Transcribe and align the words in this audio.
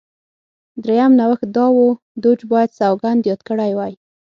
درېیم 0.83 1.11
نوښت 1.19 1.47
دا 1.55 1.65
و 1.75 1.79
دوج 2.23 2.39
باید 2.51 2.75
سوګند 2.79 3.21
یاد 3.29 3.41
کړی 3.49 3.71
وای. 3.77 3.93